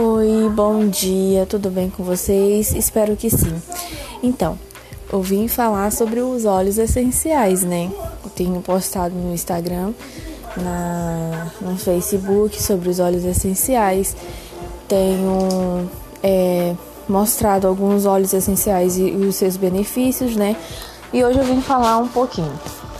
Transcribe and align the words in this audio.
Oi, 0.00 0.48
bom 0.50 0.86
dia, 0.86 1.44
tudo 1.44 1.70
bem 1.70 1.90
com 1.90 2.04
vocês? 2.04 2.72
Espero 2.72 3.16
que 3.16 3.28
sim. 3.28 3.60
Então, 4.22 4.56
eu 5.12 5.20
vim 5.20 5.48
falar 5.48 5.90
sobre 5.90 6.20
os 6.20 6.44
óleos 6.44 6.78
essenciais, 6.78 7.64
né? 7.64 7.90
Eu 8.22 8.30
tenho 8.30 8.60
postado 8.60 9.12
no 9.12 9.34
Instagram, 9.34 9.92
na, 10.56 11.48
no 11.60 11.76
Facebook 11.76 12.62
sobre 12.62 12.88
os 12.90 13.00
óleos 13.00 13.24
essenciais. 13.24 14.14
Tenho 14.86 15.90
é, 16.22 16.76
mostrado 17.08 17.66
alguns 17.66 18.06
óleos 18.06 18.32
essenciais 18.32 18.96
e, 18.96 19.02
e 19.02 19.26
os 19.26 19.34
seus 19.34 19.56
benefícios, 19.56 20.36
né? 20.36 20.54
E 21.12 21.24
hoje 21.24 21.40
eu 21.40 21.44
vim 21.44 21.60
falar 21.60 21.98
um 21.98 22.06
pouquinho 22.06 22.52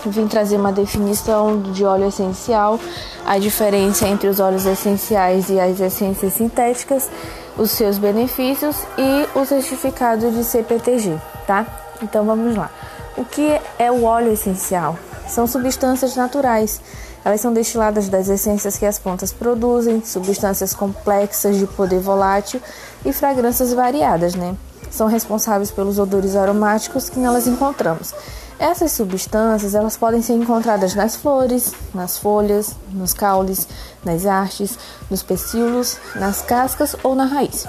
vim 0.06 0.28
trazer 0.28 0.56
uma 0.56 0.72
definição 0.72 1.60
de 1.60 1.84
óleo 1.84 2.08
essencial, 2.08 2.78
a 3.26 3.38
diferença 3.38 4.06
entre 4.06 4.28
os 4.28 4.40
óleos 4.40 4.66
essenciais 4.66 5.48
e 5.50 5.58
as 5.58 5.80
essências 5.80 6.34
sintéticas, 6.34 7.08
os 7.56 7.70
seus 7.70 7.98
benefícios 7.98 8.76
e 8.96 9.38
o 9.38 9.44
certificado 9.44 10.30
de 10.30 10.44
CPTG, 10.44 11.18
tá? 11.46 11.66
Então 12.02 12.24
vamos 12.24 12.56
lá. 12.56 12.70
O 13.16 13.24
que 13.24 13.60
é 13.78 13.90
o 13.90 14.04
óleo 14.04 14.32
essencial? 14.32 14.96
São 15.28 15.46
substâncias 15.46 16.14
naturais. 16.14 16.80
Elas 17.24 17.40
são 17.40 17.52
destiladas 17.52 18.08
das 18.08 18.28
essências 18.28 18.78
que 18.78 18.86
as 18.86 18.98
plantas 18.98 19.32
produzem, 19.32 20.02
substâncias 20.04 20.72
complexas 20.72 21.56
de 21.56 21.66
poder 21.66 21.98
volátil 21.98 22.60
e 23.04 23.12
fragrâncias 23.12 23.72
variadas, 23.72 24.34
né? 24.34 24.54
São 24.90 25.08
responsáveis 25.08 25.70
pelos 25.70 25.98
odores 25.98 26.36
aromáticos 26.36 27.10
que 27.10 27.18
nelas 27.18 27.46
encontramos. 27.46 28.14
Essas 28.58 28.90
substâncias 28.92 29.74
elas 29.74 29.96
podem 29.96 30.20
ser 30.20 30.32
encontradas 30.32 30.94
nas 30.94 31.14
flores, 31.14 31.72
nas 31.94 32.18
folhas, 32.18 32.74
nos 32.92 33.14
caules, 33.14 33.68
nas 34.04 34.26
hastes, 34.26 34.76
nos 35.08 35.22
pecíolos, 35.22 35.96
nas 36.16 36.42
cascas 36.42 36.96
ou 37.04 37.14
na 37.14 37.24
raiz. 37.24 37.66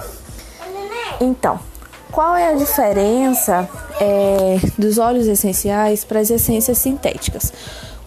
Então, 1.22 1.59
qual 2.12 2.36
é 2.36 2.48
a 2.48 2.56
diferença 2.56 3.70
é, 4.02 4.59
dos 4.78 4.98
óleos 4.98 5.28
essenciais 5.28 6.04
para 6.04 6.20
as 6.20 6.31
essências 6.31 6.80
sintéticas? 6.80 7.53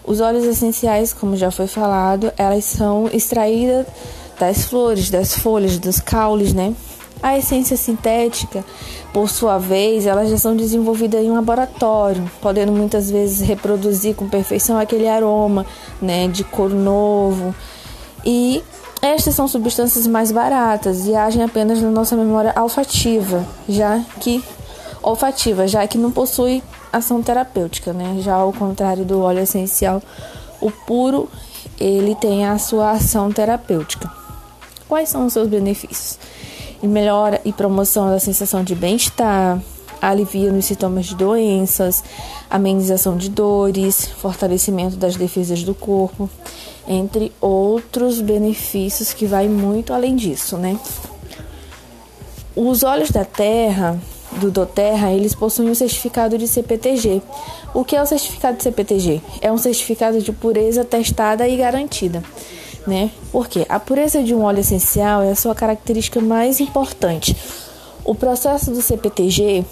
Os 0.03 0.19
óleos 0.19 0.43
essenciais, 0.43 1.13
como 1.13 1.37
já 1.37 1.49
foi 1.49 1.67
falado, 1.67 2.33
elas 2.37 2.65
são 2.65 3.07
extraídas 3.13 3.87
das 4.37 4.65
flores, 4.65 5.09
das 5.09 5.37
folhas, 5.37 5.79
dos 5.79 6.01
caules, 6.01 6.53
né? 6.53 6.75
A 7.23 7.37
essência 7.37 7.77
sintética, 7.77 8.65
por 9.13 9.29
sua 9.29 9.57
vez, 9.57 10.05
elas 10.05 10.29
já 10.29 10.37
são 10.37 10.57
desenvolvidas 10.57 11.23
em 11.23 11.31
um 11.31 11.35
laboratório, 11.35 12.29
podendo 12.41 12.73
muitas 12.73 13.09
vezes 13.09 13.39
reproduzir 13.47 14.13
com 14.13 14.27
perfeição 14.27 14.77
aquele 14.77 15.07
aroma, 15.07 15.65
né, 16.01 16.27
de 16.27 16.43
cor 16.43 16.69
novo. 16.69 17.55
E 18.25 18.61
estas 19.01 19.35
são 19.35 19.47
substâncias 19.47 20.05
mais 20.05 20.33
baratas 20.33 21.07
e 21.07 21.15
agem 21.15 21.41
apenas 21.41 21.81
na 21.81 21.89
nossa 21.89 22.17
memória 22.17 22.53
olfativa, 22.61 23.47
já 23.69 24.01
que 24.19 24.43
olfativa, 25.01 25.65
já 25.65 25.87
que 25.87 25.97
não 25.97 26.11
possui 26.11 26.61
ação 26.91 27.23
terapêutica, 27.23 27.93
né? 27.93 28.17
Já 28.19 28.35
ao 28.35 28.51
contrário 28.51 29.05
do 29.05 29.21
óleo 29.21 29.39
essencial, 29.39 30.01
o 30.59 30.69
puro 30.69 31.29
ele 31.79 32.15
tem 32.15 32.45
a 32.45 32.57
sua 32.57 32.91
ação 32.91 33.31
terapêutica. 33.31 34.11
Quais 34.89 35.07
são 35.07 35.25
os 35.25 35.33
seus 35.33 35.47
benefícios? 35.47 36.19
E 36.83 36.87
melhora 36.87 37.39
e 37.45 37.53
promoção 37.53 38.09
da 38.09 38.19
sensação 38.19 38.61
de 38.61 38.75
bem-estar, 38.75 39.57
alivia 40.01 40.51
nos 40.51 40.65
sintomas 40.65 41.05
de 41.05 41.15
doenças, 41.15 42.03
amenização 42.49 43.15
de 43.15 43.29
dores, 43.29 44.05
fortalecimento 44.05 44.97
das 44.97 45.15
defesas 45.15 45.63
do 45.63 45.73
corpo, 45.73 46.29
entre 46.85 47.31
outros 47.39 48.19
benefícios 48.19 49.13
que 49.13 49.25
vai 49.25 49.47
muito 49.47 49.93
além 49.93 50.13
disso, 50.17 50.57
né? 50.57 50.77
Os 52.53 52.83
óleos 52.83 53.09
da 53.09 53.23
terra, 53.23 53.97
do 54.33 54.51
Doterra, 54.51 55.11
eles 55.11 55.33
possuem 55.33 55.69
o 55.69 55.75
certificado 55.75 56.37
de 56.37 56.47
CPTG. 56.47 57.21
O 57.73 57.85
que 57.85 57.95
é 57.95 58.01
o 58.01 58.05
certificado 58.05 58.57
de 58.57 58.63
CPTG? 58.63 59.21
É 59.41 59.49
um 59.49 59.57
certificado 59.57 60.21
de 60.21 60.31
pureza 60.33 60.83
testada 60.83 61.47
e 61.47 61.55
garantida 61.55 62.21
né? 62.85 63.11
Porque 63.31 63.65
a 63.69 63.79
pureza 63.79 64.23
de 64.23 64.33
um 64.33 64.43
óleo 64.43 64.59
essencial 64.59 65.21
é 65.21 65.31
a 65.31 65.35
sua 65.35 65.55
característica 65.55 66.19
mais 66.19 66.59
importante. 66.59 67.35
O 68.03 68.13
processo 68.13 68.71
do 68.71 68.81
CPTG 68.81 69.65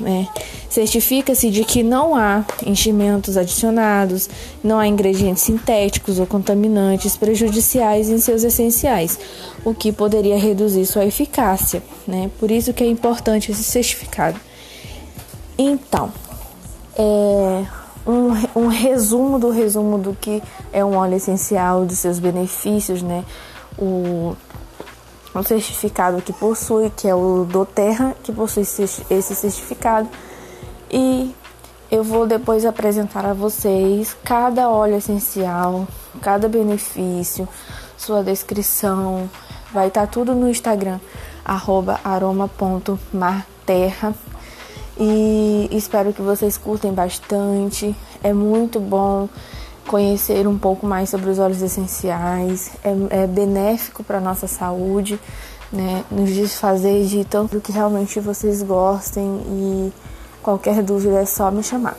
né, 0.00 0.28
certifica-se 0.68 1.50
de 1.50 1.64
que 1.64 1.82
não 1.82 2.14
há 2.14 2.44
enchimentos 2.66 3.36
adicionados, 3.36 4.28
não 4.62 4.78
há 4.78 4.86
ingredientes 4.86 5.42
sintéticos 5.42 6.18
ou 6.18 6.26
contaminantes 6.26 7.16
prejudiciais 7.16 8.08
em 8.08 8.18
seus 8.18 8.42
essenciais, 8.42 9.18
o 9.64 9.74
que 9.74 9.92
poderia 9.92 10.38
reduzir 10.38 10.86
sua 10.86 11.04
eficácia. 11.04 11.82
Né? 12.06 12.30
Por 12.38 12.50
isso 12.50 12.72
que 12.72 12.82
é 12.82 12.86
importante 12.86 13.52
esse 13.52 13.64
certificado. 13.64 14.38
Então, 15.58 16.10
é, 16.96 17.64
um, 18.06 18.60
um 18.60 18.68
resumo 18.68 19.38
do 19.38 19.50
resumo 19.50 19.98
do 19.98 20.14
que 20.14 20.42
é 20.72 20.82
um 20.84 20.96
óleo 20.96 21.16
essencial, 21.16 21.84
dos 21.84 21.98
seus 21.98 22.18
benefícios, 22.18 23.02
né? 23.02 23.24
O, 23.78 24.34
o 25.34 25.42
certificado 25.42 26.22
que 26.22 26.32
possui, 26.32 26.90
que 26.90 27.08
é 27.08 27.14
o 27.14 27.44
do 27.44 27.64
Terra, 27.64 28.16
que 28.22 28.32
possui 28.32 28.62
esse 28.62 29.34
certificado. 29.34 30.08
E 30.90 31.34
eu 31.90 32.02
vou 32.02 32.26
depois 32.26 32.64
apresentar 32.64 33.26
a 33.26 33.34
vocês 33.34 34.16
cada 34.24 34.68
óleo 34.68 34.96
essencial, 34.96 35.86
cada 36.20 36.48
benefício, 36.48 37.48
sua 37.96 38.22
descrição. 38.22 39.30
Vai 39.72 39.88
estar 39.88 40.02
tá 40.02 40.06
tudo 40.06 40.34
no 40.34 40.48
Instagram, 40.48 41.00
aroma.marterra. 41.44 44.14
E 45.00 45.66
espero 45.72 46.12
que 46.12 46.20
vocês 46.20 46.58
curtem 46.58 46.92
bastante. 46.92 47.96
É 48.22 48.34
muito 48.34 48.78
bom 48.78 49.30
conhecer 49.88 50.46
um 50.46 50.58
pouco 50.58 50.86
mais 50.86 51.08
sobre 51.08 51.30
os 51.30 51.38
óleos 51.38 51.62
essenciais. 51.62 52.72
É, 52.84 53.22
é 53.22 53.26
benéfico 53.26 54.04
para 54.04 54.20
nossa 54.20 54.46
saúde, 54.46 55.18
né? 55.72 56.04
Nos 56.10 56.28
desfazer 56.30 57.06
de 57.06 57.24
tanto 57.24 57.60
que 57.62 57.72
realmente 57.72 58.20
vocês 58.20 58.62
gostem. 58.62 59.24
E 59.24 59.92
qualquer 60.42 60.82
dúvida 60.82 61.20
é 61.20 61.24
só 61.24 61.50
me 61.50 61.62
chamar. 61.62 61.96